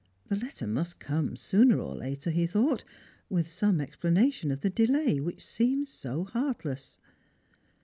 The 0.29 0.35
letter 0.35 0.65
must 0.65 0.99
come 0.99 1.35
sooner 1.37 1.79
or 1.79 1.93
later, 1.95 2.31
he 2.31 2.47
thought, 2.47 2.83
with 3.29 3.45
some 3.45 3.79
ex 3.79 3.95
planation 3.97 4.51
of 4.51 4.61
the 4.61 4.71
delay 4.71 5.19
which 5.19 5.45
seemed 5.45 5.89
so 5.89 6.23
heartless. 6.23 6.97